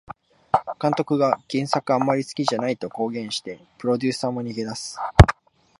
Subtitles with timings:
[0.81, 4.97] 監督が原作あんまり好きじゃないと公言してプロデューサーも逃げ出す